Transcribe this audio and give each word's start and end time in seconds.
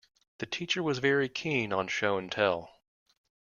The 0.39 0.47
teacher 0.47 0.81
was 0.81 0.97
very 0.97 1.29
keen 1.29 1.71
on 1.71 1.87
Show 1.87 2.17
and 2.17 2.31
Tell. 2.31 2.71